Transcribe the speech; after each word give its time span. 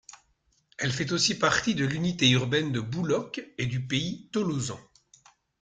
Elle 0.79 0.91
fait 0.91 1.11
aussi 1.11 1.37
partie 1.37 1.75
de 1.75 1.85
l'unité 1.85 2.27
urbaine 2.31 2.71
de 2.71 2.79
Bouloc 2.79 3.39
et 3.59 3.67
du 3.67 3.85
Pays 3.85 4.27
Tolosan. 4.31 4.79